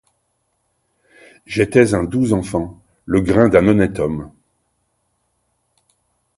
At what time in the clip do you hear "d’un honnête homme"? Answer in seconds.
3.49-4.31